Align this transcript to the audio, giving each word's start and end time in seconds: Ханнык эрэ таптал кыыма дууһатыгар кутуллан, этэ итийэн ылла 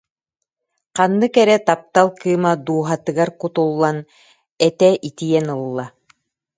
Ханнык 0.95 1.35
эрэ 1.41 1.57
таптал 1.67 2.07
кыыма 2.21 2.53
дууһатыгар 2.65 3.29
кутуллан, 3.41 3.97
этэ 4.67 4.89
итийэн 5.07 5.47
ылла 5.55 5.85